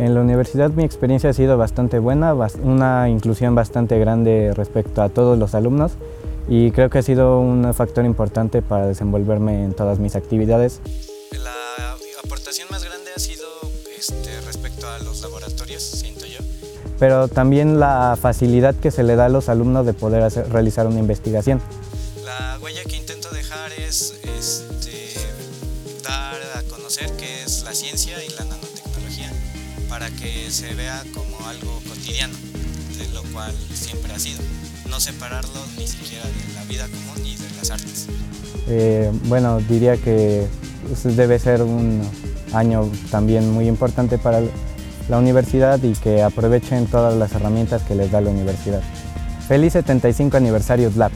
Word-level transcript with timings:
En 0.00 0.14
la 0.14 0.22
universidad 0.22 0.70
mi 0.70 0.82
experiencia 0.82 1.28
ha 1.28 1.32
sido 1.34 1.58
bastante 1.58 1.98
buena, 1.98 2.34
una 2.62 3.10
inclusión 3.10 3.54
bastante 3.54 3.98
grande 3.98 4.50
respecto 4.54 5.02
a 5.02 5.10
todos 5.10 5.38
los 5.38 5.54
alumnos 5.54 5.92
y 6.48 6.70
creo 6.70 6.88
que 6.88 7.00
ha 7.00 7.02
sido 7.02 7.38
un 7.38 7.74
factor 7.74 8.06
importante 8.06 8.62
para 8.62 8.86
desenvolverme 8.86 9.62
en 9.62 9.74
todas 9.74 9.98
mis 9.98 10.16
actividades. 10.16 10.80
La 11.32 11.98
aportación 12.24 12.66
más 12.70 12.82
grande 12.82 13.10
ha 13.14 13.20
sido 13.20 13.46
este, 13.94 14.40
respecto 14.46 14.88
a 14.88 15.00
los 15.00 15.20
laboratorios, 15.20 15.82
siento 15.82 16.24
yo. 16.24 16.38
Pero 16.98 17.28
también 17.28 17.78
la 17.78 18.16
facilidad 18.18 18.74
que 18.74 18.90
se 18.90 19.02
le 19.02 19.16
da 19.16 19.26
a 19.26 19.28
los 19.28 19.50
alumnos 19.50 19.84
de 19.84 19.92
poder 19.92 20.32
realizar 20.48 20.86
una 20.86 20.98
investigación. 20.98 21.60
La 22.24 22.58
huella 22.62 22.80
que 22.88 22.96
intento 22.96 23.28
dejar 23.32 23.70
es 23.74 24.18
este, 24.24 25.12
dar 26.02 26.40
a 26.56 26.62
conocer 26.70 27.10
qué 27.18 27.42
es 27.42 27.64
la 27.64 27.74
ciencia 27.74 28.16
y 28.24 28.30
la 28.30 28.49
para 29.90 30.08
que 30.08 30.50
se 30.50 30.72
vea 30.74 31.02
como 31.12 31.46
algo 31.48 31.82
cotidiano, 31.88 32.32
de 32.96 33.08
lo 33.12 33.22
cual 33.32 33.52
siempre 33.74 34.12
ha 34.12 34.18
sido. 34.18 34.38
No 34.88 35.00
separarlo 35.00 35.60
ni 35.76 35.86
siquiera 35.86 36.24
de 36.24 36.54
la 36.54 36.64
vida 36.64 36.86
común 36.86 37.26
y 37.26 37.34
de 37.36 37.56
las 37.56 37.70
artes. 37.70 38.06
Eh, 38.68 39.10
bueno, 39.24 39.58
diría 39.68 39.96
que 39.96 40.46
debe 41.04 41.38
ser 41.40 41.62
un 41.62 42.00
año 42.52 42.88
también 43.10 43.50
muy 43.50 43.66
importante 43.66 44.16
para 44.16 44.40
la 45.08 45.18
universidad 45.18 45.82
y 45.82 45.92
que 45.92 46.22
aprovechen 46.22 46.86
todas 46.86 47.16
las 47.16 47.32
herramientas 47.32 47.82
que 47.82 47.96
les 47.96 48.12
da 48.12 48.20
la 48.20 48.30
universidad. 48.30 48.82
Feliz 49.48 49.72
75 49.72 50.36
aniversario 50.36 50.92
LAB. 50.94 51.10